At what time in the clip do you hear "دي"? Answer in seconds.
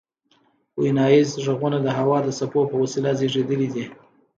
3.73-3.85